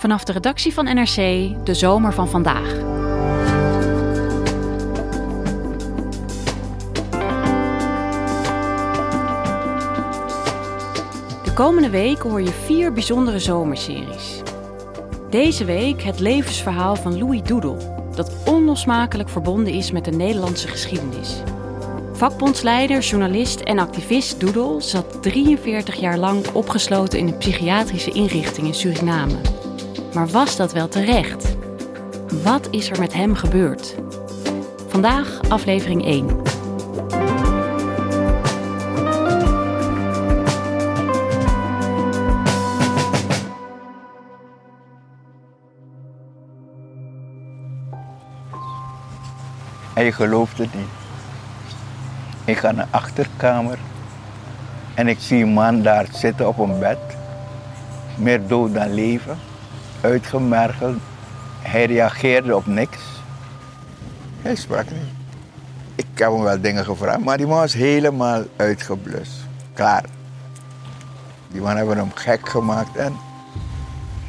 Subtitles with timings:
[0.00, 1.16] Vanaf de redactie van NRC
[1.64, 2.68] de zomer van vandaag.
[11.44, 14.42] De komende week hoor je vier bijzondere zomerseries.
[15.30, 17.76] Deze week het levensverhaal van Louis Doedel,
[18.14, 21.42] dat onlosmakelijk verbonden is met de Nederlandse geschiedenis.
[22.12, 28.74] Vakbondsleider, journalist en activist Doedel zat 43 jaar lang opgesloten in een psychiatrische inrichting in
[28.74, 29.59] Suriname.
[30.14, 31.56] Maar was dat wel terecht?
[32.42, 33.94] Wat is er met hem gebeurd?
[34.88, 36.26] Vandaag aflevering 1.
[49.94, 50.88] Hij geloofde niet.
[52.44, 53.78] Ik ga naar de achterkamer
[54.94, 56.98] en ik zie een man daar zitten op een bed.
[58.16, 59.49] Meer dood dan leven.
[60.00, 60.98] Uitgemergeld.
[61.60, 62.98] Hij reageerde op niks.
[64.42, 65.18] Hij sprak niet.
[65.94, 69.32] Ik heb hem wel dingen gevraagd, maar die man was helemaal uitgeblust.
[69.72, 70.04] Klaar.
[71.48, 73.16] Die man hebben hem gek gemaakt en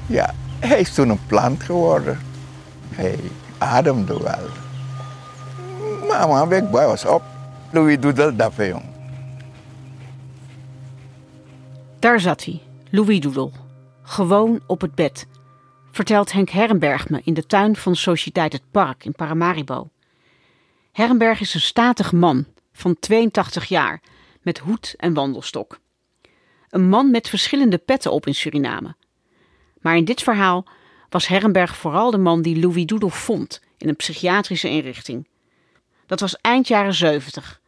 [0.05, 2.19] ja, hij is toen een plant geworden.
[2.89, 3.19] Hij
[3.57, 4.49] ademde wel.
[6.07, 7.23] Maar man, Big Boy was op.
[7.71, 8.83] Louis Doedel, dapper jong.
[11.99, 13.51] Daar zat hij, Louis Doedel.
[14.01, 15.27] Gewoon op het bed.
[15.91, 19.89] Vertelt Henk Herrenberg me in de tuin van Sociëteit Het Park in Paramaribo.
[20.91, 24.01] Herrenberg is een statig man van 82 jaar
[24.41, 25.79] met hoed en wandelstok.
[26.69, 28.95] Een man met verschillende petten op in Suriname.
[29.81, 30.65] Maar in dit verhaal
[31.09, 35.27] was Herrenberg vooral de man die Louis Doedel vond in een psychiatrische inrichting.
[36.05, 37.61] Dat was eind jaren 70.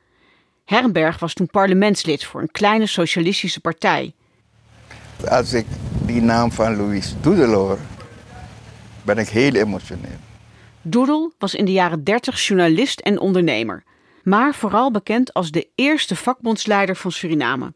[0.66, 4.14] Herrenberg was toen parlementslid voor een kleine socialistische partij.
[5.30, 5.66] Als ik
[6.06, 7.80] die naam van Louis Doedel hoor,
[9.04, 10.18] ben ik heel emotioneel.
[10.82, 13.84] Doedel was in de jaren 30 journalist en ondernemer,
[14.24, 17.74] maar vooral bekend als de eerste vakbondsleider van Suriname.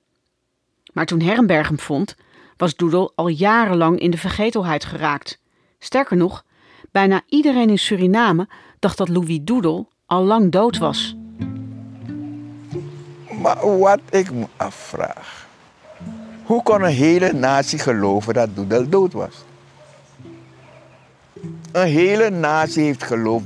[0.93, 2.15] Maar toen Herrenberg hem vond,
[2.57, 5.39] was Doedel al jarenlang in de vergetelheid geraakt.
[5.79, 6.43] Sterker nog,
[6.91, 8.47] bijna iedereen in Suriname
[8.79, 11.15] dacht dat Louis Doedel al lang dood was.
[13.41, 15.47] Maar wat ik me afvraag,
[16.43, 19.45] hoe kon een hele natie geloven dat Doedel dood was?
[21.77, 23.45] Een hele natie heeft geloofd.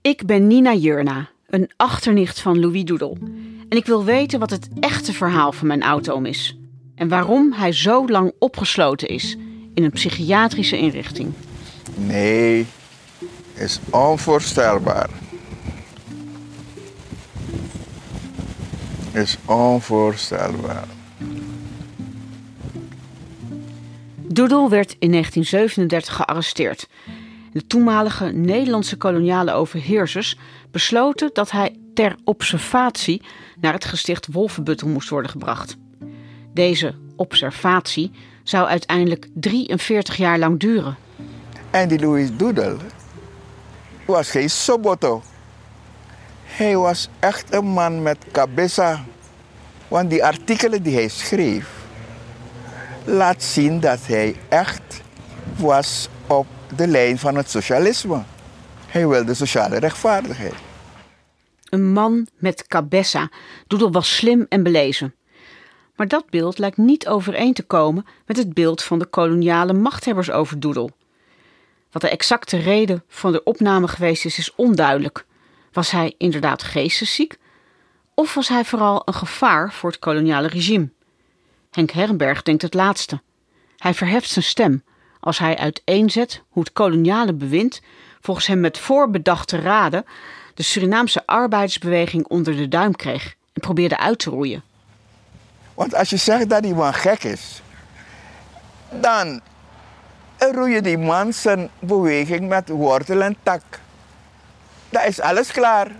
[0.00, 3.18] Ik ben Nina Jurna, een achternicht van Louis Doedel.
[3.68, 6.58] En ik wil weten wat het echte verhaal van mijn auto is.
[6.94, 9.36] En waarom hij zo lang opgesloten is
[9.74, 11.32] in een psychiatrische inrichting.
[11.94, 12.66] Nee,
[13.54, 15.10] is onvoorstelbaar.
[19.12, 20.95] Is onvoorstelbaar.
[24.36, 26.88] Doedel werd in 1937 gearresteerd.
[27.52, 30.38] De toenmalige Nederlandse koloniale overheersers
[30.70, 33.22] besloten dat hij ter observatie
[33.60, 35.76] naar het gesticht Wolvenbuttel moest worden gebracht.
[36.54, 38.10] Deze observatie
[38.42, 40.96] zou uiteindelijk 43 jaar lang duren.
[41.70, 42.76] En die Louis Doedel
[44.06, 45.22] was geen soboto.
[46.44, 49.04] Hij was echt een man met cabeza.
[49.88, 51.75] Want die artikelen die hij schreef,
[53.06, 55.02] laat zien dat hij echt
[55.56, 58.22] was op de lijn van het socialisme.
[58.86, 60.54] Hij wilde sociale rechtvaardigheid.
[61.68, 63.30] Een man met cabessa.
[63.66, 65.14] Doedel was slim en belezen.
[65.96, 70.30] Maar dat beeld lijkt niet overeen te komen met het beeld van de koloniale machthebbers
[70.30, 70.90] over Doedel.
[71.90, 75.24] Wat de exacte reden van de opname geweest is, is onduidelijk.
[75.72, 77.36] Was hij inderdaad geestesziek?
[78.14, 80.88] Of was hij vooral een gevaar voor het koloniale regime?
[81.76, 83.20] Henk Herrenberg denkt het laatste.
[83.76, 84.84] Hij verheft zijn stem
[85.20, 87.80] als hij uiteenzet hoe het koloniale bewind,
[88.20, 90.04] volgens hem met voorbedachte raden,
[90.54, 94.62] de Surinaamse arbeidersbeweging onder de duim kreeg en probeerde uit te roeien.
[95.74, 97.62] Want als je zegt dat die man gek is,
[98.90, 99.40] dan
[100.38, 103.62] roeien die man zijn beweging met wortel en tak.
[104.90, 105.90] Dat is alles klaar.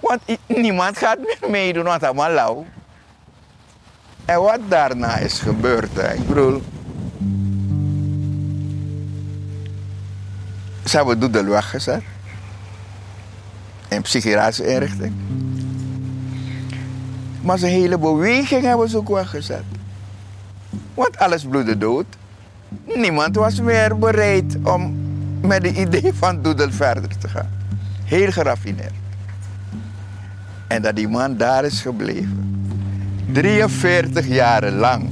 [0.00, 2.66] Want niemand gaat meer meedoen, want allemaal lauw.
[4.26, 6.12] En wat daarna is gebeurd, hè?
[6.12, 6.62] ik bedoel.
[10.84, 12.02] Ze hebben Doedel weggezet.
[13.88, 15.12] In psychiatrische inrichting.
[17.40, 19.64] Maar zijn hele beweging hebben ze ook weggezet.
[20.94, 22.06] Want alles bloedde dood.
[22.94, 24.96] Niemand was meer bereid om
[25.40, 27.50] met het idee van Doedel verder te gaan.
[28.04, 28.94] Heel geraffineerd.
[30.66, 32.55] En dat die man daar is gebleven.
[33.32, 35.08] 43 jaren lang.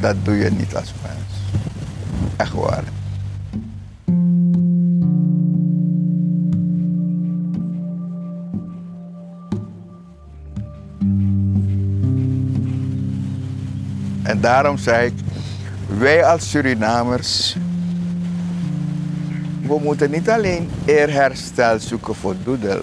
[0.00, 1.16] Dat doe je niet als mens.
[2.36, 2.84] Echt waar.
[14.22, 15.12] En daarom zei ik,
[15.98, 17.56] wij als Surinamers,
[19.62, 22.82] we moeten niet alleen eerherstel zoeken voor Doedel.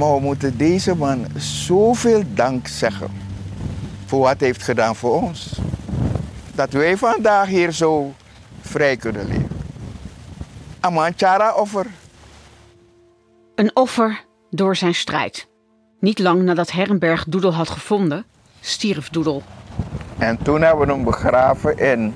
[0.00, 3.10] Maar we moeten deze man zoveel dank zeggen
[4.06, 5.60] voor wat hij heeft gedaan voor ons.
[6.54, 8.12] Dat wij vandaag hier zo
[8.60, 9.48] vrij kunnen leven.
[10.80, 11.86] Amanchara offer.
[13.54, 15.48] Een offer door zijn strijd.
[15.98, 18.24] Niet lang nadat Herrenberg Doedel had gevonden,
[18.60, 19.42] stierf Doedel.
[20.18, 22.14] En toen hebben we hem begraven in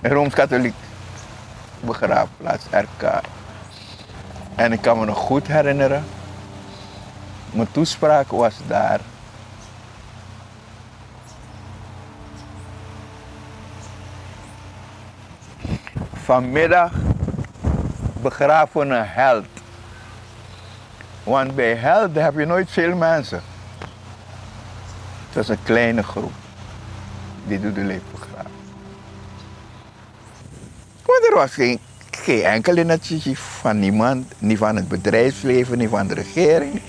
[0.00, 0.74] een Rooms-Katholiek
[1.80, 3.20] begraafplaats, RK.
[4.54, 6.04] En ik kan me nog goed herinneren,
[7.54, 9.00] mijn toespraak was daar.
[16.12, 16.92] Vanmiddag
[18.22, 19.46] begraven een held.
[21.22, 23.42] Want bij helden heb je nooit veel mensen.
[25.26, 26.32] Het was een kleine groep
[27.46, 28.50] die doet de leven begraven.
[31.04, 31.78] Want er was geen,
[32.10, 36.80] geen enkel initiatief van niemand, niet van het bedrijfsleven, niet van de regering.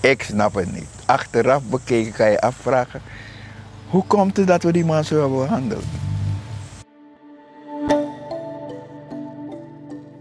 [0.00, 0.88] Ik, snap het niet.
[1.06, 3.02] Achteraf bekeken kan je afvragen,
[3.88, 5.84] hoe komt het dat we die man zo hebben behandeld?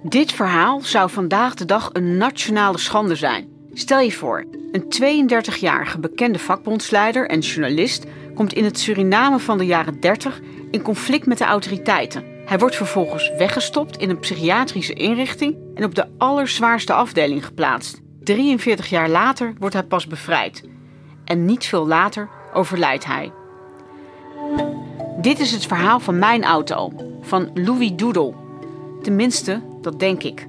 [0.04, 3.48] Dit verhaal zou vandaag de dag een nationale schande zijn.
[3.74, 8.06] Stel je voor, een 32-jarige bekende vakbondsleider en journalist
[8.36, 10.40] komt in het Suriname van de jaren 30
[10.72, 12.24] in conflict met de autoriteiten.
[12.46, 18.02] Hij wordt vervolgens weggestopt in een psychiatrische inrichting en op de allerzwaarste afdeling geplaatst.
[18.36, 20.64] 43 jaar later wordt hij pas bevrijd.
[21.26, 23.32] En niet veel later overlijdt hij.
[25.22, 26.92] Dit is het verhaal van mijn auto,
[27.22, 28.34] van Louis Doodle.
[29.02, 30.48] Tenminste, dat denk ik.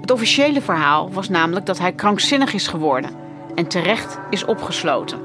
[0.00, 3.10] Het officiële verhaal was namelijk dat hij krankzinnig is geworden
[3.54, 5.18] en terecht is opgesloten.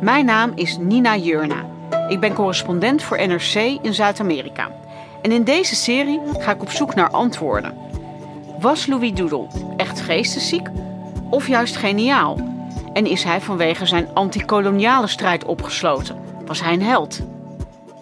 [0.00, 1.66] Mijn naam is Nina Jurna.
[2.08, 4.70] Ik ben correspondent voor NRC in Zuid-Amerika.
[5.22, 7.91] En in deze serie ga ik op zoek naar antwoorden.
[8.62, 10.68] Was Louis Doodle echt geestesziek
[11.30, 12.38] of juist geniaal?
[12.92, 16.16] En is hij vanwege zijn antikoloniale strijd opgesloten?
[16.46, 17.20] Was hij een held?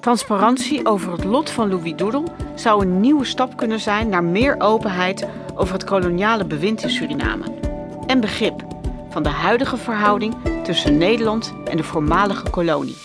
[0.00, 2.24] Transparantie over het lot van Louis Doodle
[2.54, 7.44] zou een nieuwe stap kunnen zijn naar meer openheid over het koloniale bewind in Suriname.
[8.06, 8.64] En begrip
[9.10, 12.96] van de huidige verhouding tussen Nederland en de voormalige kolonie.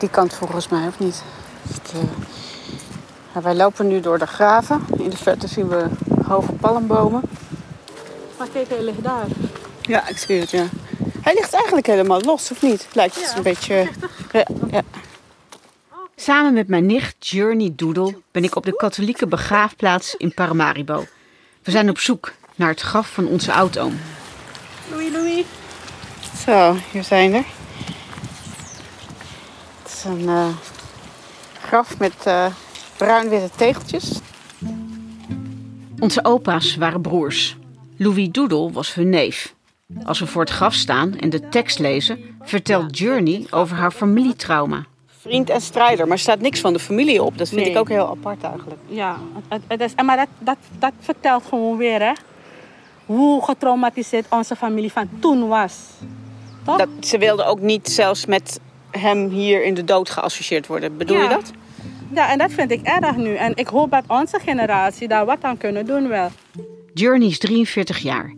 [0.00, 1.22] Die kant volgens mij, of niet?
[1.68, 2.00] Het, eh,
[3.34, 4.84] ja, wij lopen nu door de graven.
[4.98, 5.86] In de verte zien we
[6.26, 7.22] hoge palmbomen.
[8.38, 9.26] Maar kijk, hij ligt daar.
[9.80, 10.66] Ja, ik zie het, ja.
[11.20, 12.88] Hij ligt eigenlijk helemaal los, of niet?
[12.92, 13.88] Lijkt het een beetje...
[14.32, 14.82] Ja, ja.
[16.16, 21.06] Samen met mijn nicht Journey Doodle ben ik op de katholieke begraafplaats in Paramaribo.
[21.62, 24.00] We zijn op zoek naar het graf van onze oudoom.
[24.90, 25.44] Louis, Louis.
[26.44, 27.44] Zo, hier zijn er.
[30.04, 30.46] Een eh,
[31.62, 32.46] graf met eh,
[32.96, 34.18] bruin-witte tegeltjes.
[35.98, 37.56] Onze opa's waren broers.
[37.96, 39.54] Louis Doodle was hun neef.
[40.04, 44.84] Als we voor het graf staan en de tekst lezen, vertelt Journey over haar familietrauma.
[45.20, 47.38] vriend en strijder, maar er staat niks van de familie op.
[47.38, 47.70] Dat vind Nee.
[47.70, 48.80] ik ook heel apart eigenlijk.
[48.86, 52.12] Ja, het, het is, maar dat, dat, dat vertelt gewoon weer hè,
[53.06, 55.74] hoe getraumatiseerd onze familie van toen was.
[56.64, 56.78] Toch?
[56.78, 58.60] Dat, ze wilden ook niet zelfs met
[58.90, 60.96] hem hier in de dood geassocieerd worden.
[60.96, 61.50] Bedoel je dat?
[62.14, 63.34] Ja, en dat vind ik erg nu.
[63.34, 66.30] En ik hoop dat onze generatie daar wat aan kunnen doen wel.
[66.94, 68.34] Journey is 43 jaar.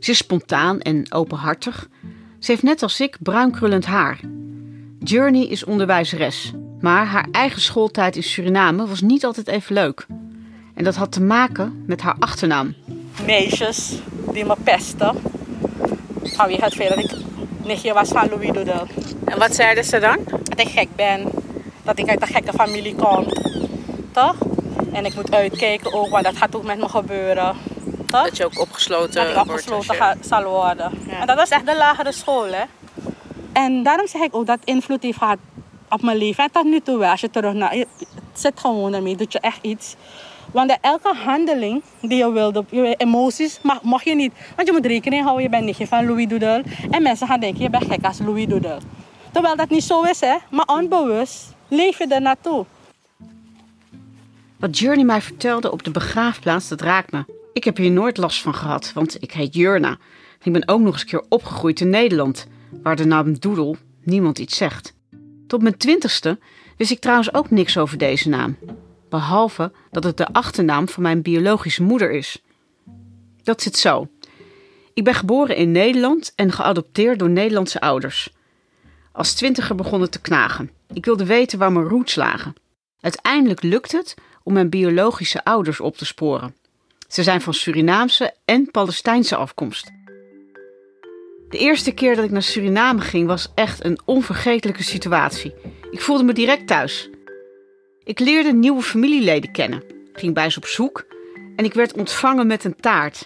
[0.00, 1.88] Ze is spontaan en openhartig.
[2.38, 4.20] Ze heeft net als ik bruin krullend haar.
[4.98, 10.06] Journey is onderwijzeres, maar haar eigen schooltijd in Suriname was niet altijd even leuk.
[10.74, 12.74] En dat had te maken met haar achternaam.
[13.26, 13.98] Meisjes
[14.32, 15.16] die me pesten.
[16.22, 17.12] Vanwege het feit dat ik
[17.64, 18.50] nichtje was van Louis.
[19.32, 20.18] En wat zeiden ze dan?
[20.42, 21.28] Dat ik gek ben.
[21.82, 23.26] Dat ik uit een gekke familie kom.
[24.12, 24.34] Toch?
[24.92, 27.56] En ik moet uitkijken ook, want dat gaat ook met me gebeuren.
[28.06, 28.24] Toch?
[28.24, 30.92] Dat je ook opgesloten dat ik opgesloten je- zal worden.
[31.08, 31.20] Ja.
[31.20, 32.62] En dat was echt de lagere school, hè.
[33.52, 35.38] En daarom zeg ik ook dat invloed heeft gehad
[35.88, 36.44] op mijn leven.
[36.44, 37.76] En tot nu toe wel, als je terug naar...
[37.76, 39.94] Je het zit gewoon ermee, doet je echt iets.
[40.52, 44.32] Want elke handeling die je wilde, je emoties, mag, mag je niet.
[44.56, 46.62] Want je moet rekening houden, je bent nichtje van Louis Doodle.
[46.90, 48.78] En mensen gaan denken, je bent gek als Louis Doodle.
[49.32, 50.36] Terwijl dat niet zo is, hè.
[50.50, 52.66] Maar onbewust leef je er naartoe.
[54.58, 57.24] Wat Journey mij vertelde op de begraafplaats, dat raakt me.
[57.52, 59.98] Ik heb hier nooit last van gehad, want ik heet Jurna.
[60.42, 62.46] Ik ben ook nog eens een keer opgegroeid in Nederland,
[62.82, 64.94] waar de naam Doedel niemand iets zegt.
[65.46, 66.38] Tot mijn twintigste
[66.76, 68.58] wist ik trouwens ook niks over deze naam.
[69.08, 72.42] Behalve dat het de achternaam van mijn biologische moeder is.
[73.42, 74.08] Dat zit zo.
[74.94, 78.32] Ik ben geboren in Nederland en geadopteerd door Nederlandse ouders.
[79.12, 80.70] Als twintiger begon het te knagen.
[80.92, 82.54] Ik wilde weten waar mijn roots lagen.
[83.00, 86.54] Uiteindelijk lukt het om mijn biologische ouders op te sporen.
[87.08, 89.90] Ze zijn van Surinaamse en Palestijnse afkomst.
[91.48, 95.54] De eerste keer dat ik naar Suriname ging was echt een onvergetelijke situatie.
[95.90, 97.10] Ik voelde me direct thuis.
[98.04, 101.04] Ik leerde nieuwe familieleden kennen, ging bij ze op zoek
[101.56, 103.24] en ik werd ontvangen met een taart.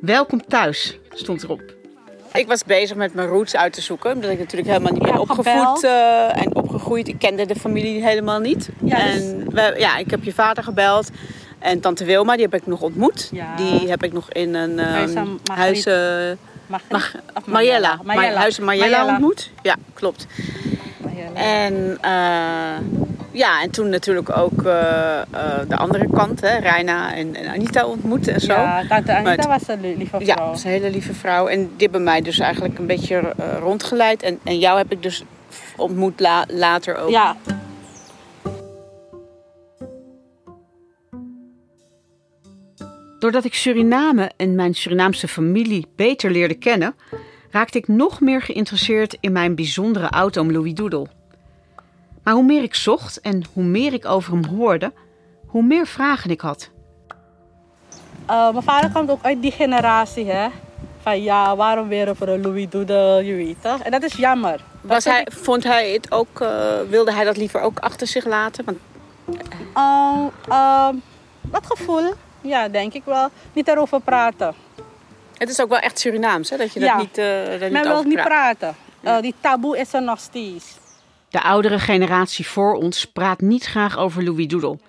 [0.00, 1.77] Welkom thuis, stond erop.
[2.32, 5.12] Ik was bezig met mijn roots uit te zoeken, omdat ik natuurlijk helemaal niet ben
[5.12, 7.08] Ja, opgevoed eh, en opgegroeid.
[7.08, 8.68] Ik kende de familie helemaal niet.
[8.84, 11.10] Ja, dus- En we, ja, ik heb je vader gebeld.
[11.58, 13.28] En tante Wilma, die heb ik nog ontmoet.
[13.32, 13.56] Ja.
[13.56, 15.86] Die heb ik nog in een ehm, Huis huis...
[15.86, 17.12] eh, Mag,
[17.44, 17.98] Mariella.
[18.02, 18.38] Mariella.
[18.38, 19.50] Huis Mariella ontmoet.
[19.62, 20.26] Ja, klopt.
[20.98, 21.40] Mariella.
[21.40, 23.07] En eh,
[23.38, 25.24] ja, en toen natuurlijk ook eh, eh,
[25.68, 28.52] de andere kant, hè, Reina en, en Anita ontmoet en zo.
[28.52, 30.46] Ja, tante Anita Maar was een lieve Ja, vrouw.
[30.46, 31.46] dat is een hele lieve vrouw.
[31.46, 34.22] En die hebben mij dus eigenlijk een beetje eh, rondgeleid.
[34.22, 35.22] En, en jou heb ik dus
[35.76, 37.10] ontmoet la- later ook.
[37.10, 37.36] Ja,
[43.18, 46.94] Doordat ik Suriname en mijn Surinaamse familie beter leerde kennen,
[47.50, 51.08] raakte ik nog meer geïnteresseerd in mijn bijzondere oud-oom Louis Doedel.
[52.28, 54.92] Maar hoe meer ik zocht en hoe meer ik over hem hoorde,
[55.46, 56.70] hoe meer vragen ik had.
[58.26, 60.48] Eh, mijn vader komt ook uit die generatie, hè.
[61.02, 63.80] Van ja, waarom weer over een Louis Doodle, je weet toch?
[63.80, 64.60] En dat is jammer.
[64.80, 68.64] Was hij, vond hij het ook, eh, wilde hij dat liever ook achter zich laten?
[68.64, 68.78] Want
[71.42, 73.28] dat gevoel, ja, denk ik wel.
[73.52, 74.54] Niet erover praten.
[75.38, 76.56] het is ook wel echt Surinaams, hè?
[76.56, 76.96] Dat je dat Ja.
[76.96, 78.58] niet, eh dat Men niet wil over niet praat.
[78.58, 78.76] praten.
[79.00, 80.76] Eh, die taboe is er nog steeds.
[81.30, 84.80] De oudere generatie voor ons praat niet graag over Louis Doedel.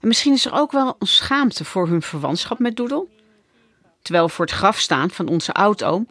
[0.00, 3.08] En misschien is er ook wel een schaamte voor hun verwantschap met Doedel.
[4.02, 6.08] Terwijl we voor het graf staan van onze oudoom,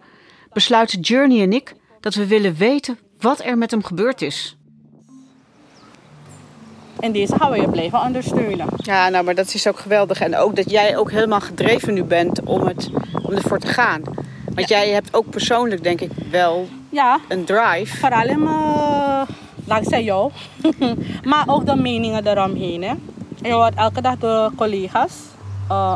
[0.53, 4.57] besluiten Journey en ik dat we willen weten wat er met hem gebeurd is.
[6.99, 8.67] En deze gaan we je blijven ondersteunen.
[8.77, 10.19] Ja, nou, maar dat is ook geweldig.
[10.19, 12.89] En ook dat jij ook helemaal gedreven nu bent om, het,
[13.21, 14.01] om ervoor te gaan.
[14.59, 17.97] Want jij hebt ook persoonlijk, denk ik, wel Ja, een drive.
[17.97, 19.25] vooral in mijn,
[19.55, 20.31] dankzij jou.
[21.23, 22.83] maar ook de meningen eromheen.
[22.83, 22.93] Hè.
[23.41, 25.13] Je wordt elke dag door collega's
[25.69, 25.93] eh,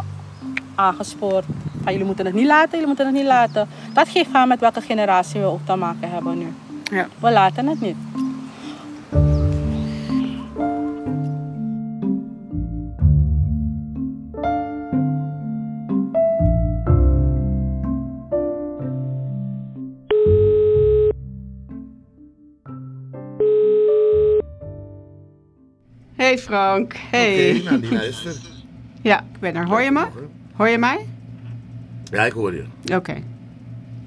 [0.75, 1.45] aangespoord.
[1.83, 3.67] Van, jullie moeten het niet laten, jullie moeten het niet laten.
[3.93, 6.53] Dat geeft aan met welke generatie we ook te maken hebben nu.
[6.91, 7.07] Ja.
[7.19, 7.95] We laten het niet.
[26.53, 27.55] Frank, hey.
[27.55, 27.89] Oké, nou die.
[29.01, 29.67] Ja, ik ben er.
[29.67, 30.05] Hoor je me?
[30.55, 31.07] Hoor je mij?
[32.11, 32.63] Ja, ik hoor je.
[32.95, 33.11] Oké.
[33.11, 33.23] Ik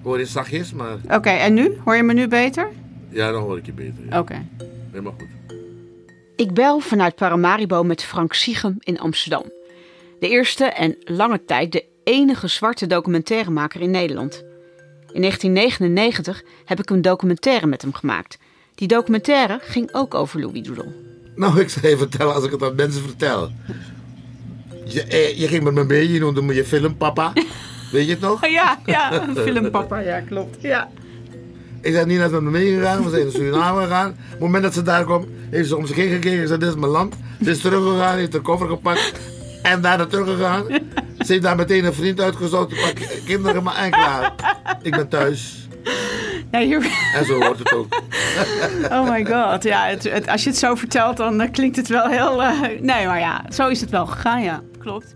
[0.03, 1.77] hoor je zachtjes, maar Oké, en nu?
[1.85, 2.69] Hoor je me nu beter?
[3.09, 4.05] ja, dan hoor ik je beter.
[4.11, 4.19] Ja.
[4.19, 4.47] Oké.
[4.91, 5.57] Helemaal goed.
[6.37, 9.45] Ik bel vanuit Paramaribo met Frank Siegem in Amsterdam.
[10.21, 14.45] De eerste en lange tijd de enige zwarte documentairemaker in Nederland.
[15.13, 18.39] In 1999 heb ik een documentaire met hem gemaakt.
[18.75, 21.15] Die documentaire ging ook over Louis Doodle.
[21.37, 23.51] Nou, ik zou je vertellen als ik het aan mensen vertel.
[24.85, 27.33] Je, eh, je ging met me mee, je noemde me je filmpapa.
[27.93, 28.47] Weet je het nog?
[28.47, 30.57] Ja, ja, filmpapa, ja, klopt.
[30.61, 30.89] Ja.
[31.81, 34.11] Ik ben niet naar me meegegaan, we zijn naar Suriname gegaan.
[34.11, 36.59] Op het moment dat ze daar kwam, heeft ze om zich heen gekeken en zei:
[36.59, 37.15] Dit is mijn land.
[37.45, 39.13] Ze is teruggegaan, heeft haar koffer gepakt
[39.63, 40.65] en daar naartoe gegaan.
[41.19, 44.35] Ze heeft daar meteen een vriend uitgezocht, pak kinderen maar en klaar.
[44.83, 45.66] Ik ben thuis.
[46.65, 47.87] Hier- En zo hoort het ook.
[48.93, 51.89] Oh my god, ja, het, het- als je het zo vertelt, dan eh, klinkt het
[51.89, 52.43] wel heel...
[52.43, 55.15] eh, nee, maar ja, zo is het wel gegaan, ja, klopt.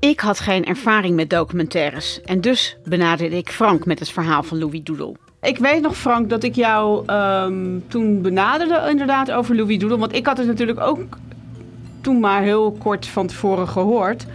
[0.00, 4.58] Ik had geen ervaring met documentaires en dus benaderde ik Frank met het verhaal van
[4.58, 5.14] Louis Doodle.
[5.42, 9.98] Ik weet nog, Frank, dat ik jou ehm, toen benaderde inderdaad over Louis Doodle.
[9.98, 11.00] Want ik had het natuurlijk ook
[12.00, 14.26] toen maar heel kort van tevoren gehoord.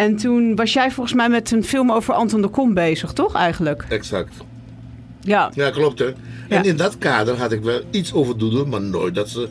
[0.00, 3.34] En toen was jij volgens mij met een film over Anton de Kom bezig, toch
[3.34, 3.84] eigenlijk?
[3.88, 4.34] Exact.
[5.20, 5.50] Ja.
[5.54, 6.12] Ja, klopt hè.
[6.48, 9.48] En in dat kader had ik wel iets over Doedel, maar nooit dat ze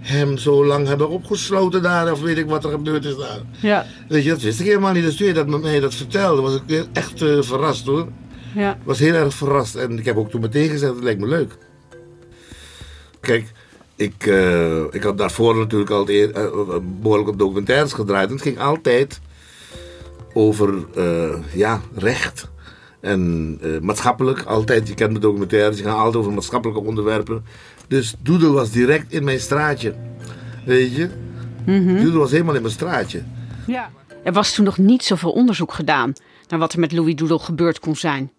[0.00, 3.40] hem zo lang hebben opgesloten daar, of weet ik wat er gebeurd is daar.
[3.60, 3.86] Ja.
[4.08, 5.04] Weet je, dat wist ik helemaal niet.
[5.04, 8.08] Dus toen je dat met mij dat vertelde, was ik echt eh, verrast hoor.
[8.54, 8.78] Ja.
[8.84, 11.56] Was heel erg verrast en ik heb ook toen meteen gezegd, het lijkt me leuk.
[13.20, 13.52] Kijk,
[13.96, 18.26] ik, eh, ik had daarvoor natuurlijk al eer- eh, behoorlijk op documentaires gedraaid.
[18.28, 19.20] En het ging altijd
[20.36, 22.50] over eh, ja, recht
[23.00, 24.42] en eh, maatschappelijk.
[24.42, 27.44] Altijd, je kent de documentaires, die gaan altijd over maatschappelijke onderwerpen.
[27.88, 29.94] Dus Doedel was direct in mijn straatje.
[30.64, 31.10] Weet je?
[32.02, 33.22] Doedel was helemaal in mijn straatje.
[33.66, 33.90] Ja.
[34.24, 36.12] Er was toen nog niet zoveel onderzoek gedaan
[36.48, 38.30] naar wat er met Louis Doodle gebeurd kon zijn.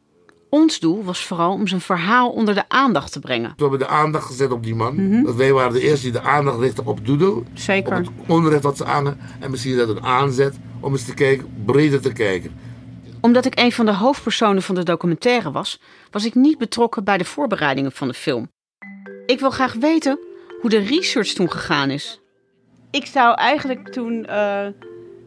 [0.49, 3.53] Ons doel was vooral om zijn verhaal onder de aandacht te brengen.
[3.55, 5.23] We hebben de aandacht gezet op die man.
[5.23, 7.43] Dat wij waren de eerste die de aandacht richtten op Doedel.
[7.53, 7.97] Zeker.
[7.97, 9.17] Op het onrecht wat ze aan.
[9.39, 12.51] En misschien dat een aanzet om eens te kijken, breder te kijken.
[13.21, 15.79] Omdat ik een van de hoofdpersonen van de documentaire was,
[16.11, 18.51] was ik niet betrokken bij de voorbereidingen van de film.
[19.25, 20.19] Ik wil graag weten
[20.61, 22.21] hoe de research toen gegaan is.
[22.91, 24.67] Ik zou eigenlijk toen eh,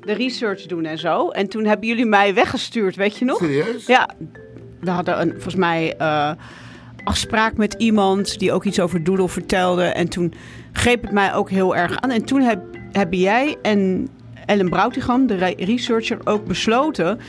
[0.01, 1.29] de research doen en zo.
[1.29, 3.39] En toen hebben jullie mij weggestuurd, weet je nog?
[3.39, 3.87] Serieus?
[3.87, 4.17] Ja,
[4.81, 6.31] we hadden een, volgens mij eh,
[7.05, 9.85] afspraak met iemand die ook iets over Doodle vertelde.
[9.85, 10.35] En toen
[10.73, 12.11] greep het mij ook heel erg aan.
[12.11, 12.63] En toen heb,
[12.93, 14.09] hebben jij en
[14.47, 17.21] Ellen Broutigam, de re- researcher, ook besloten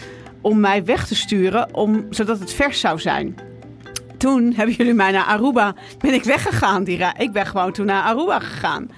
[0.42, 3.36] om mij weg te sturen, om, zodat het vers zou zijn.
[4.18, 6.84] Toen hebben jullie mij naar Aruba, ben ik weggegaan.
[6.84, 8.90] Die ik ben gewoon toen naar Aruba gegaan.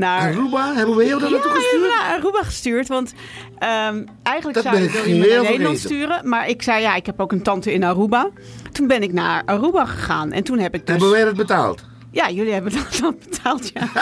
[0.00, 0.74] Naar, Aruba?
[0.74, 1.82] Hebben we jou daar ja, naartoe gestuurd?
[1.82, 2.88] me naar Aruba gestuurd.
[2.88, 3.14] Want
[3.58, 6.28] ehm, eigenlijk Dat zou ik je naar Nederland sturen.
[6.28, 8.30] Maar ik zei, ja, ik heb ook een tante in Aruba.
[8.72, 10.32] Toen ben ik naar Aruba gegaan.
[10.32, 10.90] En toen heb ik dus...
[10.90, 11.84] Hebben wij dat betaald?
[12.10, 13.88] Ja, jullie hebben dat dan betaald, ja.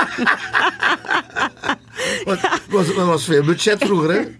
[2.25, 4.21] Het was, was veel budget vroeger, hè?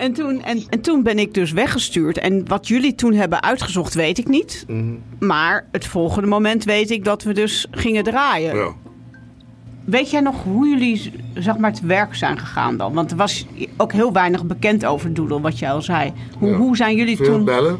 [0.00, 2.18] En toen, en, en toen ben ik dus weggestuurd.
[2.18, 4.64] En wat jullie toen hebben uitgezocht, weet ik niet.
[4.68, 4.94] Mhm.
[5.18, 8.56] Maar het volgende moment weet ik dat we dus gingen draaien.
[8.56, 8.74] Ja.
[9.90, 12.92] Weet jij nog hoe jullie zeg maar, te werk zijn gegaan dan?
[12.92, 16.12] Want er was ook heel weinig bekend over Doodle, wat jij al zei.
[16.38, 16.56] Hoe, Ja.
[16.56, 17.44] hoe zijn jullie Veel toen...
[17.44, 17.78] bellen.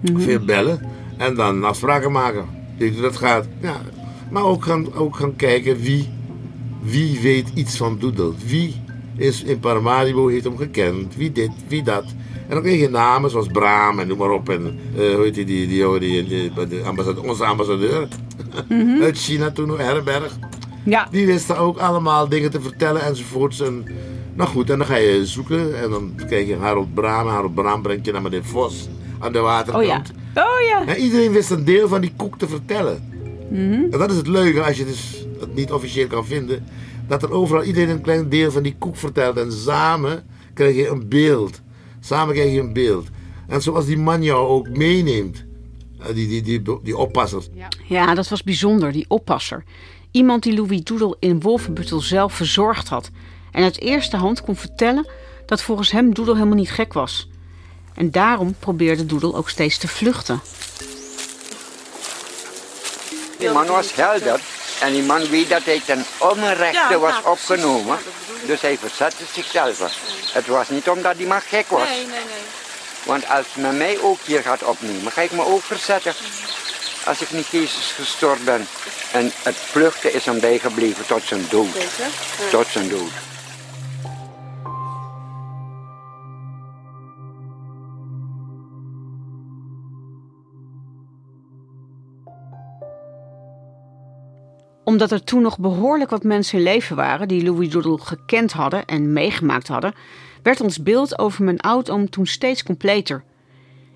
[0.00, 0.20] Mhm.
[0.20, 0.80] Veel bellen.
[1.16, 2.44] En dan afspraken maken.
[3.00, 3.46] Dat gaat?
[3.60, 3.76] Ja.
[4.30, 6.08] Maar ook gaan, ook gaan kijken wie,
[6.82, 8.34] wie weet iets van Doedel.
[8.46, 8.74] Wie
[9.16, 11.16] is in Paramaribo, heeft hem gekend.
[11.16, 12.04] Wie dit, wie dat.
[12.48, 14.48] En dan kreeg je namen zoals Braam en noem maar op.
[14.48, 18.08] En eh, hoe heet die, die, die, jongen die, die, die ambassadeur, onze ambassadeur.
[19.02, 20.38] Uit China toen Herberg.
[20.88, 23.60] Ja, Die wisten ook allemaal dingen te vertellen enzovoorts.
[23.60, 23.86] En,
[24.34, 25.82] nou goed, en dan ga je zoeken.
[25.82, 27.26] En dan krijg je Harold Braam.
[27.28, 29.84] Harold Braam brengt je naar meneer Vos aan de waterkant.
[29.84, 30.02] oh ja.
[30.42, 30.86] Oh ja.
[30.94, 33.08] En iedereen wist een deel van die koek te vertellen.
[33.50, 33.72] Mhm.
[33.72, 36.64] En dat is het leuke als je dus het niet officieel kan vinden.
[37.08, 39.36] Dat er overal iedereen een klein deel van die koek vertelt.
[39.36, 40.24] En samen
[40.54, 41.60] krijg je een beeld.
[42.00, 43.06] Samen krijg je een beeld.
[43.48, 45.44] En zoals die man jou ook meeneemt.
[46.00, 47.42] eh, Die, die, die, die oppasser.
[47.88, 49.64] Ja, dat was bijzonder, die oppasser.
[50.10, 53.10] Iemand die Louis Doodle in Wolfenbuttel zelf verzorgd had.
[53.52, 55.08] En uit eerste hand kon vertellen
[55.46, 57.28] dat volgens hem Doodle helemaal niet gek was.
[57.94, 60.40] En daarom probeerde Doodle ook steeds te vluchten.
[63.38, 64.40] Die man was helder
[64.80, 67.98] en die man weet dat hij ten onrechte was opgenomen.
[68.46, 69.78] Dus hij verzette zichzelf.
[70.32, 71.88] Het was niet omdat die man gek was.
[71.88, 72.42] Nee, nee, nee.
[73.04, 76.14] Want als men mij ook hier gaat opnemen, ga ik me ook verzetten.
[77.06, 78.66] Als ik niet geestesgestoord ben.
[79.12, 81.72] En het vluchten is hem bijgebleven tot zijn dood.
[82.50, 83.10] Tot zijn dood.
[94.84, 98.84] Omdat er toen nog behoorlijk wat mensen in leven waren die Louis Doodle gekend hadden
[98.84, 99.94] en meegemaakt hadden,
[100.42, 103.24] werd ons beeld over mijn oud-oom toen steeds completer.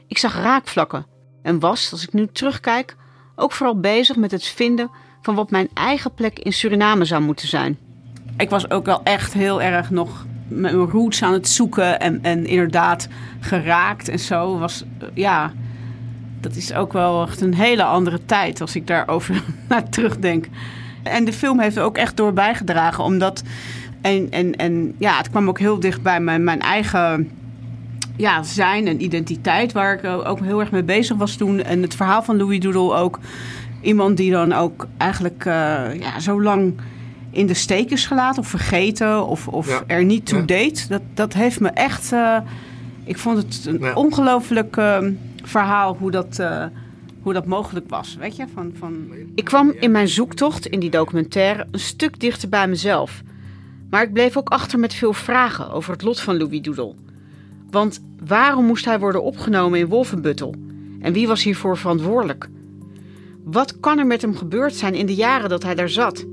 [0.06, 1.06] Ik zag raakvlakken
[1.42, 2.96] en was, als ik nu terugkijk,
[3.36, 4.90] ook vooral bezig met het vinden
[5.22, 7.78] van wat mijn eigen plek in Suriname zou moeten zijn.
[8.36, 12.46] Ik was ook wel echt heel erg nog mijn roots aan het zoeken en, en
[12.46, 13.08] inderdaad
[13.40, 14.58] geraakt en zo.
[14.58, 15.52] Was, ja,
[16.40, 20.46] dat is ook wel echt een hele andere tijd als ik daarover naar terugdenk.
[21.02, 23.42] En de film heeft er ook echt door bijgedragen, omdat.
[24.00, 27.30] En, en, en ja, het kwam ook heel dicht bij mijn, mijn eigen
[28.16, 31.62] ja, zijn en identiteit, waar ik ook heel erg mee bezig was toen.
[31.62, 33.18] En het verhaal van Louis Doodle ook.
[33.80, 35.54] Iemand die dan ook eigenlijk uh,
[36.00, 36.74] ja, zo lang
[37.30, 39.82] in de steek is gelaten of vergeten of, of Ja.
[39.86, 40.44] er niet toe Ja.
[40.44, 40.88] deed.
[40.88, 42.12] Dat, dat heeft me echt.
[42.12, 42.36] eh,
[43.04, 43.92] ik vond het een Ja.
[43.94, 44.98] ongelooflijk eh,
[45.42, 46.64] verhaal hoe dat, eh,
[47.22, 48.16] hoe dat mogelijk was.
[48.20, 48.44] Weet je?
[48.54, 48.94] Van, van...
[49.34, 53.22] Ik kwam in mijn zoektocht in die documentaire een stuk dichter bij mezelf.
[53.90, 56.94] Maar ik bleef ook achter met veel vragen over het lot van Louis Doodle.
[57.72, 60.54] Want waarom moest hij worden opgenomen in Wolfenbuttel?
[61.00, 62.48] En wie was hiervoor verantwoordelijk?
[63.44, 66.24] Wat kan er met hem gebeurd zijn in de jaren dat hij daar zat?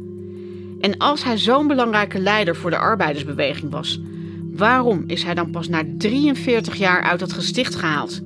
[0.80, 4.02] En als hij zo'n belangrijke leider voor de arbeidersbeweging was,
[4.52, 8.21] waarom is hij dan pas na 43 jaar uit het gesticht gehaald?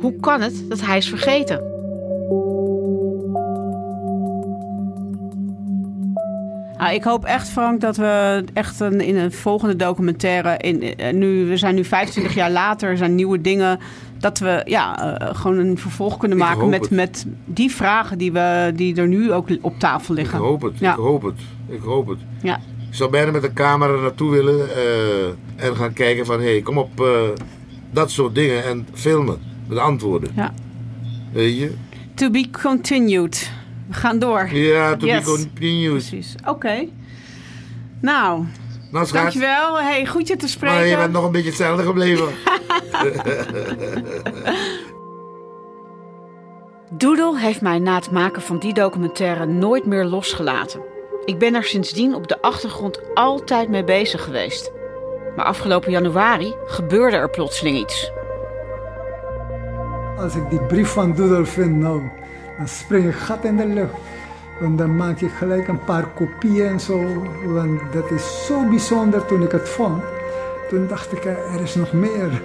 [0.00, 1.77] Hoe kan het dat hij is vergeten?
[6.78, 10.56] Nou, ik hoop echt, Frank, dat we echt een, in een volgende documentaire...
[10.56, 13.78] In, eh, nu, we zijn nu 25 jaar later, er zijn nieuwe dingen...
[14.18, 16.90] dat we ja, eh, gewoon een vervolg kunnen Ik maken met, het.
[16.90, 20.38] met die vragen die, we, die er nu ook op tafel Ik liggen.
[20.38, 20.90] hoop het, Ja.
[20.92, 22.18] ik hoop het, ik hoop het.
[22.42, 22.56] Ja.
[22.88, 26.40] Ik zou bijna met de camera naartoe willen eh, en gaan kijken van...
[26.40, 27.04] hé, hey, kom op,
[27.90, 30.30] dat soort dingen en filmen met antwoorden.
[30.36, 30.52] Ja.
[31.32, 31.72] Weet je?
[32.14, 33.50] To be continued.
[33.88, 34.48] We gaan door.
[34.52, 35.24] Ja, to Yes.
[35.24, 35.90] be continued.
[35.90, 36.34] Precies.
[36.46, 36.88] Oké.
[38.00, 38.44] Nou,
[38.90, 39.20] Nou, schat.
[39.22, 39.80] dankjewel.
[39.80, 40.76] Hey, goed je te spreken.
[40.76, 42.28] Maar je bent nog een beetje hetzelfde gebleven.
[46.90, 50.80] Doodle heeft mij na het maken van die documentaire nooit meer losgelaten.
[51.24, 54.70] Ik ben er sindsdien op de achtergrond altijd mee bezig geweest.
[55.36, 58.10] Maar afgelopen januari gebeurde er plotseling iets.
[60.18, 62.10] Als ik die brief van Doodle vind, nou,
[62.58, 63.94] dan spring ik gat in de lucht.
[64.60, 67.26] Want dan maak ik gelijk een paar kopieën en zo.
[67.44, 70.02] Want dat is zo bijzonder toen ik het vond.
[70.68, 72.42] Toen dacht ik, eh, er is nog meer.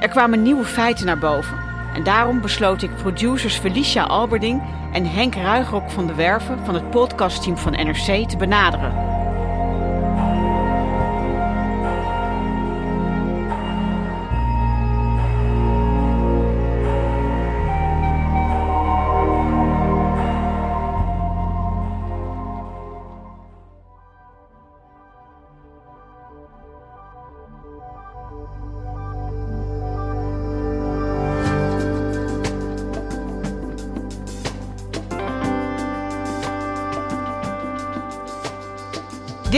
[0.00, 1.58] Er kwamen nieuwe feiten naar boven.
[1.94, 4.62] En daarom besloot ik producers Felicia Alberding
[4.92, 9.05] en Henk Ruigrok van de Werven van het podcastteam van NRC te benaderen.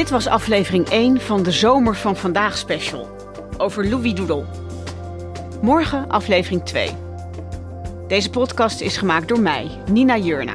[0.09, 3.09] Dit was aflevering 1 van de Zomer van Vandaag special.
[3.57, 4.45] Over Louis Doodle.
[5.63, 6.91] Morgen aflevering 2.
[8.07, 10.55] Deze podcast is gemaakt door mij, Nina Jurna.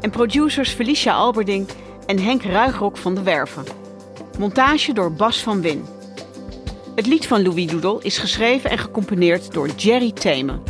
[0.00, 1.68] En producers Felicia Alberding
[2.06, 3.64] en Henk Ruigrok van de Werven.
[4.38, 5.84] Montage door Bas van Win.
[6.94, 10.69] Het lied van Louis Doodle is geschreven en gecomponeerd door Jerry Themen.